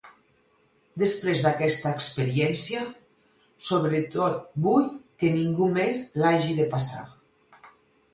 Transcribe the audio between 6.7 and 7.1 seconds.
passar.